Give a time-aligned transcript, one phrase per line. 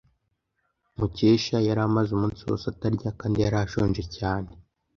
[0.97, 4.49] Mukesha yari amaze umunsi wose atarya kandi yari ashonje cyane.